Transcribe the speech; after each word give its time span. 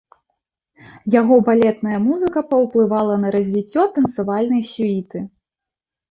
Яго 1.15 1.35
балетная 1.49 1.99
музыка 2.05 2.41
паўплывала 2.53 3.17
на 3.25 3.29
развіццё 3.35 3.81
танцавальнай 3.97 4.63
сюіты. 4.71 5.19